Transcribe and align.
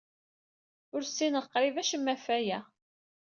Ur 0.93 1.01
ssineɣ 1.05 1.45
qrib 1.51 1.75
acemma 1.81 2.13
ɣef 2.13 2.25
waya. 2.29 2.59